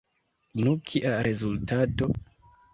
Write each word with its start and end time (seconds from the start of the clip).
Nu, 0.61 0.73
kia 0.93 1.13
rezultato? 1.29 2.11